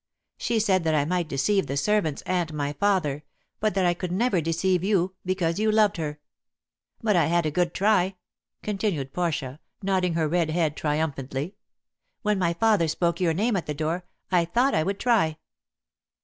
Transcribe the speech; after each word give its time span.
She 0.37 0.59
said 0.59 0.83
that 0.85 0.95
I 0.95 1.05
might 1.05 1.27
deceive 1.27 1.67
the 1.67 1.77
servants 1.77 2.23
and 2.25 2.51
my 2.55 2.73
father, 2.73 3.21
but 3.59 3.75
that 3.75 3.85
I 3.85 3.93
could 3.93 4.11
never 4.11 4.41
deceive 4.41 4.83
you, 4.83 5.13
because 5.23 5.59
you 5.59 5.71
loved 5.71 5.97
her. 5.97 6.19
But 7.03 7.15
I 7.15 7.27
had 7.27 7.45
a 7.45 7.51
good 7.51 7.71
try," 7.71 8.15
continued 8.63 9.13
Portia, 9.13 9.59
nodding 9.83 10.15
her 10.15 10.27
red 10.27 10.49
head 10.49 10.75
triumphantly. 10.75 11.53
"When 12.23 12.39
my 12.39 12.53
father 12.55 12.87
spoke 12.87 13.19
your 13.21 13.35
name 13.35 13.55
at 13.55 13.67
the 13.67 13.75
door 13.75 14.03
I 14.31 14.43
thought 14.45 14.73
I 14.73 14.81
would 14.81 14.99
try." 14.99 15.37